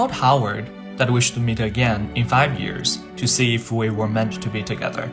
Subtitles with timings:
[0.00, 4.08] Told Howard that we should meet again in five years to see if we were
[4.08, 5.12] meant to be together,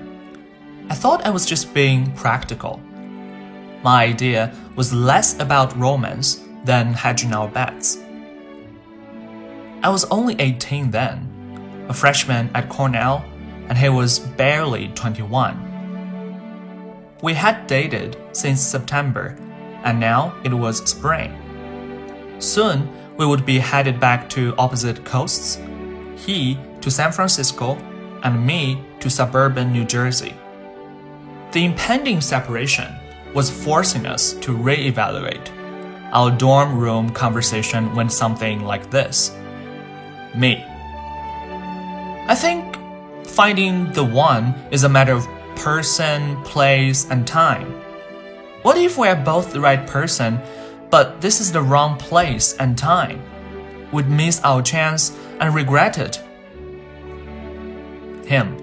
[0.89, 2.79] I thought I was just being practical.
[3.83, 7.97] My idea was less about romance than hedging our bets.
[9.83, 13.25] I was only 18 then, a freshman at Cornell,
[13.67, 17.17] and he was barely 21.
[17.21, 19.35] We had dated since September,
[19.83, 21.35] and now it was spring.
[22.39, 22.87] Soon,
[23.17, 25.59] we would be headed back to opposite coasts
[26.27, 27.77] he to San Francisco,
[28.23, 30.33] and me to suburban New Jersey.
[31.51, 32.93] The impending separation
[33.33, 35.49] was forcing us to reevaluate.
[36.11, 39.35] Our dorm room conversation went something like this
[40.35, 40.63] Me.
[42.27, 42.77] I think
[43.25, 47.71] finding the one is a matter of person, place, and time.
[48.63, 50.39] What if we are both the right person,
[50.89, 53.21] but this is the wrong place and time?
[53.91, 56.21] We'd miss our chance and regret it.
[58.25, 58.57] Him.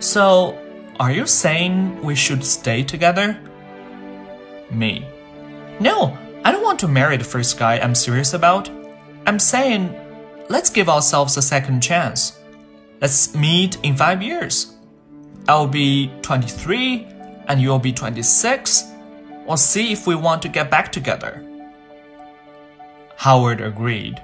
[0.00, 0.58] So,
[0.98, 3.38] are you saying we should stay together?
[4.70, 5.06] Me.
[5.80, 8.70] No, I don't want to marry the first guy I'm serious about.
[9.26, 9.94] I'm saying,
[10.48, 12.38] let's give ourselves a second chance.
[13.00, 14.76] Let's meet in five years.
[15.48, 17.06] I'll be 23
[17.48, 18.89] and you'll be 26.
[19.46, 21.44] We'll see if we want to get back together.
[23.16, 24.22] Howard agreed.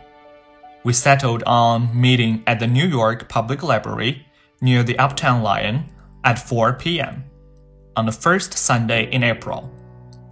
[0.85, 4.27] We settled on meeting at the New York Public Library
[4.61, 5.85] near the Uptown Lion
[6.25, 7.25] at 4 p.m.
[7.97, 9.71] on the first Sunday in April,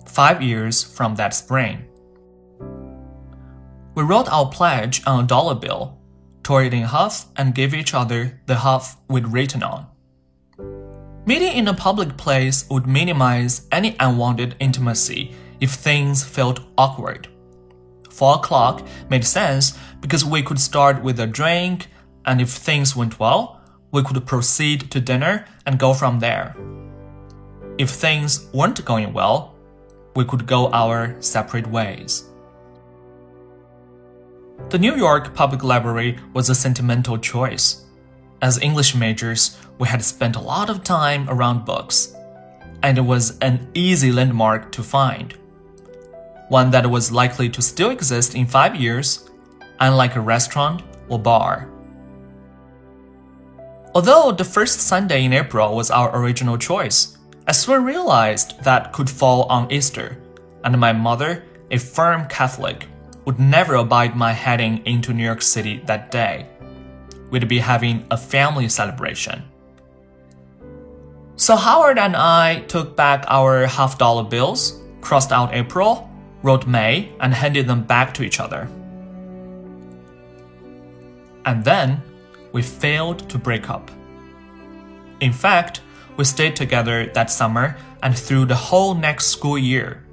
[0.06, 1.84] five years from that spring.
[3.94, 5.98] We wrote our pledge on a dollar bill,
[6.42, 9.86] tore it in half, and gave each other the half we'd written on.
[11.26, 17.28] Meeting in a public place would minimize any unwanted intimacy if things felt awkward.
[18.10, 21.86] Four o'clock made sense because we could start with a drink,
[22.26, 26.54] and if things went well, we could proceed to dinner and go from there.
[27.78, 29.54] If things weren't going well,
[30.14, 32.24] we could go our separate ways.
[34.68, 37.86] The New York Public Library was a sentimental choice.
[38.42, 42.14] As English majors, we had spent a lot of time around books,
[42.82, 45.34] and it was an easy landmark to find.
[46.48, 49.28] One that was likely to still exist in five years,
[49.80, 51.68] unlike a restaurant or bar.
[53.94, 59.08] Although the first Sunday in April was our original choice, I soon realized that could
[59.08, 60.18] fall on Easter,
[60.64, 62.86] and my mother, a firm Catholic,
[63.24, 66.46] would never abide my heading into New York City that day.
[67.30, 69.42] We'd be having a family celebration.
[71.36, 76.08] So Howard and I took back our half dollar bills, crossed out April,
[76.42, 78.68] wrote May, and handed them back to each other.
[81.44, 82.00] And then
[82.52, 83.90] we failed to break up.
[85.20, 85.80] In fact,
[86.16, 90.04] we stayed together that summer and through the whole next school year.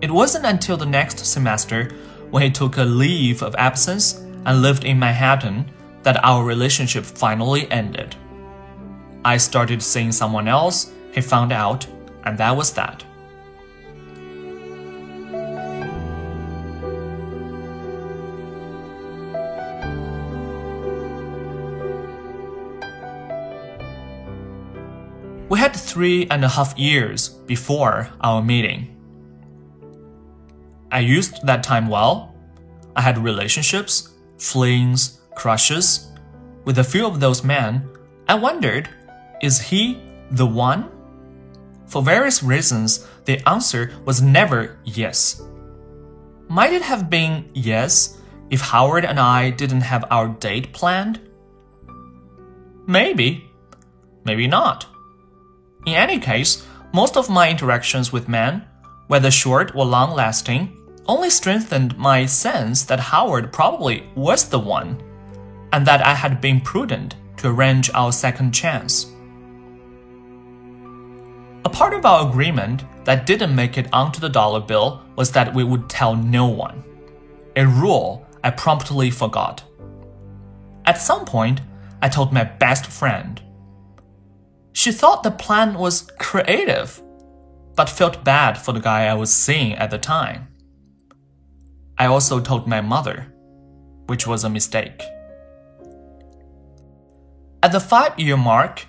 [0.00, 1.90] It wasn't until the next semester,
[2.30, 5.70] when he took a leave of absence and lived in Manhattan,
[6.02, 8.16] that our relationship finally ended.
[9.26, 11.84] I started seeing someone else, he found out,
[12.22, 13.04] and that was that.
[25.48, 28.96] We had three and a half years before our meeting.
[30.92, 32.32] I used that time well.
[32.94, 36.12] I had relationships, flings, crushes.
[36.64, 37.88] With a few of those men,
[38.28, 38.88] I wondered
[39.42, 40.90] is he the one?
[41.86, 45.42] For various reasons, the answer was never yes.
[46.48, 51.20] Might it have been yes if Howard and I didn't have our date planned?
[52.86, 53.50] Maybe.
[54.24, 54.86] Maybe not.
[55.86, 58.64] In any case, most of my interactions with men,
[59.06, 65.00] whether short or long lasting, only strengthened my sense that Howard probably was the one,
[65.72, 69.12] and that I had been prudent to arrange our second chance.
[71.66, 75.52] A part of our agreement that didn't make it onto the dollar bill was that
[75.52, 76.84] we would tell no one.
[77.56, 79.64] A rule I promptly forgot.
[80.84, 81.60] At some point,
[82.00, 83.42] I told my best friend,
[84.74, 87.02] she thought the plan was creative,
[87.74, 90.46] but felt bad for the guy I was seeing at the time.
[91.98, 93.34] I also told my mother,
[94.06, 95.02] which was a mistake.
[97.60, 98.86] At the five year mark,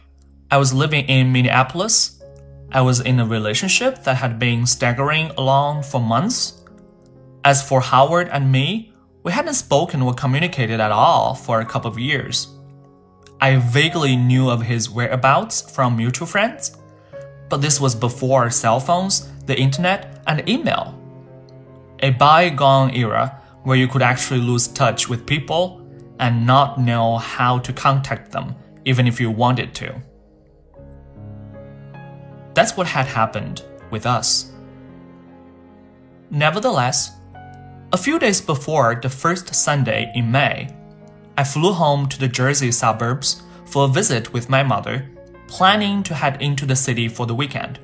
[0.52, 2.17] I was living in Minneapolis.
[2.72, 6.64] I was in a relationship that had been staggering along for months.
[7.46, 8.94] As for Howard and me,
[9.28, 12.48] We hadn't spoken or communicated at all for a couple of years.
[13.42, 16.78] I vaguely knew of his whereabouts from mutual friends,
[17.50, 20.98] but this was before cell phones, the internet, and email.
[22.00, 25.86] A bygone era where you could actually lose touch with people
[26.19, 28.56] and not know how to contact them,
[28.86, 30.02] even if you wanted to.
[32.68, 34.52] That's what had happened with us.
[36.30, 37.12] Nevertheless,
[37.94, 40.75] a few days before the first Sunday in May,
[41.38, 45.10] I flew home to the Jersey suburbs for a visit with my mother,
[45.48, 47.80] planning to head into the city for the weekend.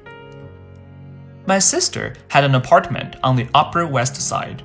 [1.48, 4.64] My sister had an apartment on the Upper West Side,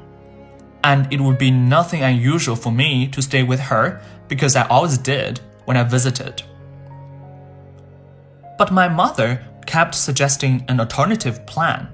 [0.83, 4.99] and it would be nothing unusual for me to stay with her because I always
[4.99, 6.43] did when I visited.
[8.59, 11.89] But my mother kept suggesting an alternative plan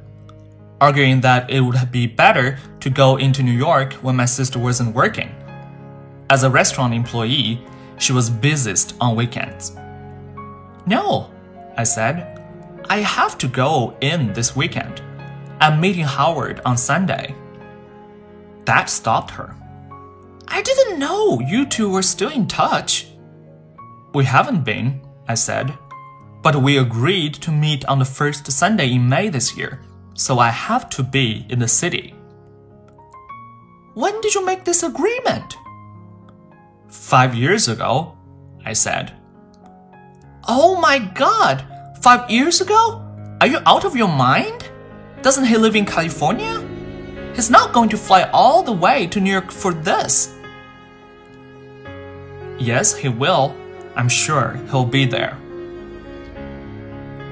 [0.81, 4.95] arguing that it would be better to go into New York when my sister wasn't
[4.95, 5.31] working.
[6.31, 7.61] As a restaurant employee,
[7.99, 9.77] she was busiest on weekends.
[10.87, 11.31] No,
[11.77, 12.17] I said.
[12.91, 15.01] I have to go in this weekend.
[15.61, 17.35] I'm meeting Howard on Sunday.
[18.67, 19.57] That stopped her.
[20.49, 23.09] I didn't know you two were still in touch.
[24.13, 25.73] We haven't been, I said,
[26.45, 29.81] but we agreed to meet on the first Sunday in May this year
[30.15, 32.15] so I have to be in the city.
[33.95, 35.57] When did you make this agreement?
[36.89, 38.17] Five years ago,
[38.65, 39.13] I said.
[40.47, 41.67] Oh my god!
[42.01, 43.01] Five years ago?
[43.41, 44.71] Are you out of your mind?
[45.23, 46.63] Doesn't he live in California?
[47.35, 50.35] He's not going to fly all the way to New York for this.
[52.59, 53.55] Yes, he will.
[53.97, 55.37] I'm sure he'll be there.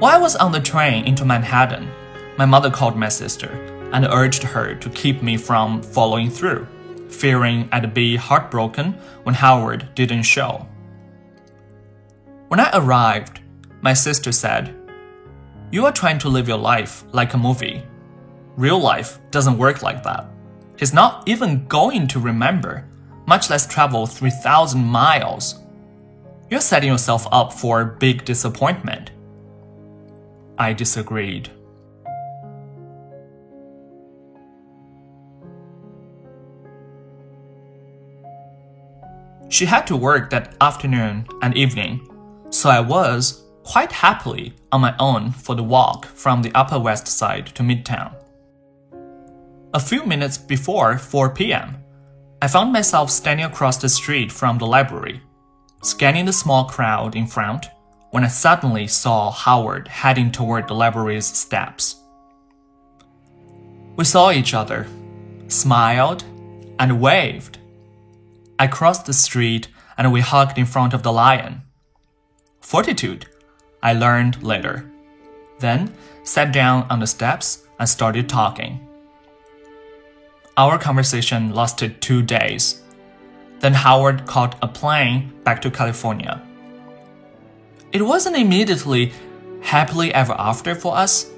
[0.03, 1.89] While I was on the train into Manhattan,
[2.37, 3.49] my mother called my sister
[3.93, 6.67] and urged her to keep me from following through,
[7.09, 10.67] fearing I'd be heartbroken when Howard didn't show.
[12.49, 13.43] When I arrived,
[13.81, 14.75] my sister said,
[15.71, 17.85] You are trying to live your life like a movie.
[18.57, 20.29] Real life doesn't work like that.
[20.81, 22.89] He's not even going to remember,
[23.29, 25.61] much less travel 3,000 miles.
[26.51, 29.13] You're setting yourself up for a big disappointment.
[30.59, 31.51] I disagreed.
[39.49, 42.09] She had to work that afternoon and evening,
[42.49, 47.07] so I was, quite happily, on my own for the walk from the Upper West
[47.07, 48.15] Side to Midtown.
[49.75, 51.77] A few minutes before 4 p.m.,
[52.41, 55.21] I found myself standing across the street from the library,
[55.83, 57.67] scanning the small crowd in front,
[58.13, 61.97] when I suddenly saw Howard heading toward the library's steps.
[63.97, 64.87] We saw each other,
[65.49, 66.25] smiled,
[66.79, 67.59] and waved
[68.63, 69.67] I crossed the street
[69.99, 71.63] and we hugged in front of the lion.
[72.61, 73.27] Fortitude,
[73.83, 74.89] I learned later.
[75.59, 75.93] Then
[76.23, 78.87] sat down on the steps and started talking.
[80.57, 82.83] Our conversation lasted two days.
[83.59, 86.41] Then Howard caught a plane back to California.
[87.93, 89.13] It wasn't immediately
[89.61, 91.31] happily ever after for us.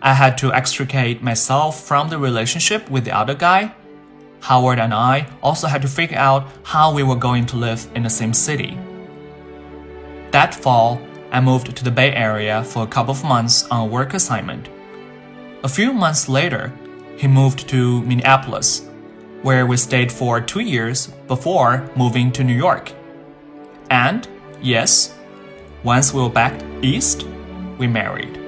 [0.00, 3.74] I had to extricate myself from the relationship with the other guy
[4.40, 8.02] Howard and I also had to figure out how we were going to live in
[8.02, 8.78] the same city.
[10.30, 11.00] That fall,
[11.32, 14.68] I moved to the Bay Area for a couple of months on a work assignment.
[15.64, 16.72] A few months later,
[17.16, 18.88] he moved to Minneapolis,
[19.42, 22.92] where we stayed for two years before moving to New York.
[23.90, 24.28] And,
[24.62, 25.17] yes,
[25.84, 27.26] once we were back east,
[27.78, 28.38] we married.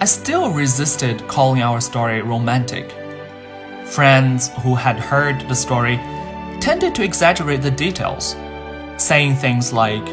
[0.00, 2.92] I still resisted calling our story romantic
[3.84, 5.96] Friends who had heard the story
[6.58, 8.34] tended to exaggerate the details,
[8.96, 10.04] saying things like,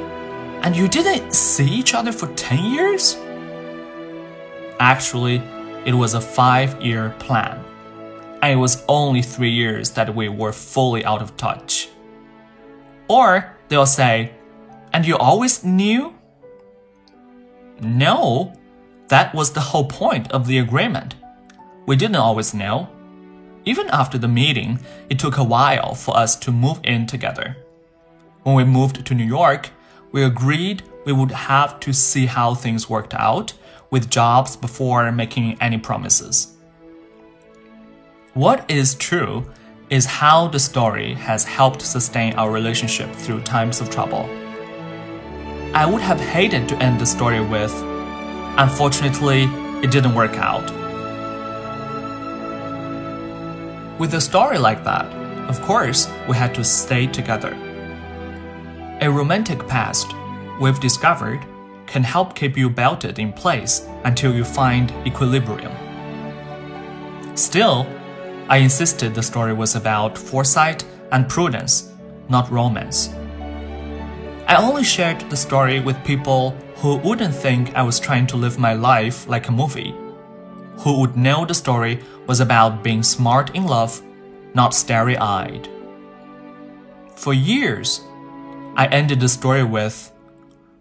[0.62, 3.18] And you didn't see each other for 10 years?
[4.80, 5.42] Actually,
[5.86, 7.64] it was a five year plan.
[8.44, 11.90] And it was only three years that we were fully out of touch.
[13.08, 14.34] Or they'll say,
[14.94, 16.16] And you always knew?
[17.82, 18.54] No,
[19.08, 21.16] that was the whole point of the agreement.
[21.86, 22.90] We didn't always know.
[23.66, 24.80] Even after the meeting,
[25.10, 27.58] it took a while for us to move in together.
[28.44, 29.70] When we moved to New York,
[30.12, 33.54] we agreed we would have to see how things worked out
[33.90, 36.56] with jobs before making any promises.
[38.34, 39.52] What is true
[39.90, 44.30] is how the story has helped sustain our relationship through times of trouble.
[45.74, 47.74] I would have hated to end the story with,
[48.58, 49.44] unfortunately,
[49.82, 50.70] it didn't work out.
[53.98, 55.06] With a story like that,
[55.48, 57.54] of course, we had to stay together.
[59.00, 60.14] A romantic past,
[60.60, 61.40] we've discovered,
[61.88, 65.72] can help keep you belted in place until you find equilibrium.
[67.38, 67.88] Still,
[68.50, 71.94] I insisted the story was about foresight and prudence,
[72.28, 73.16] not romance.
[74.52, 78.60] I only shared the story with people who wouldn't think I was trying to live
[78.60, 79.96] my life like a movie,
[80.80, 84.02] who would know the story was about being smart in love,
[84.54, 85.70] not starry eyed.
[87.16, 88.02] For years,
[88.76, 90.12] I ended the story with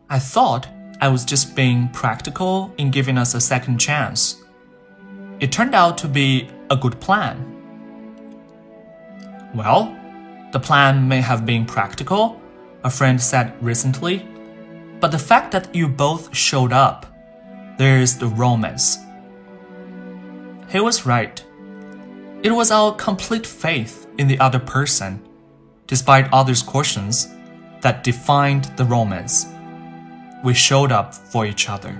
[0.09, 0.67] I thought
[1.00, 4.43] I was just being practical in giving us a second chance.
[5.39, 7.37] It turned out to be a good plan.
[9.55, 9.97] Well,
[10.50, 12.40] the plan may have been practical,
[12.85, 14.27] a friend said recently,
[15.01, 17.07] but the fact that you both showed up,
[17.79, 18.99] there's the romance.
[20.69, 21.43] He was right.
[22.43, 25.27] It was our complete faith in the other person,
[25.87, 27.29] despite others' cautions,
[27.81, 29.47] that defined the romance.
[30.45, 31.99] We showed up for each other.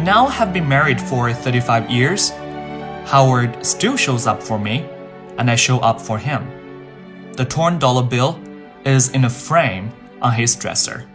[0.00, 2.30] We now have been married for 35 years.
[3.10, 4.86] Howard still shows up for me,
[5.36, 6.48] and I show up for him.
[7.36, 8.40] The torn dollar bill
[8.86, 9.92] is in a frame
[10.22, 11.06] on his dresser.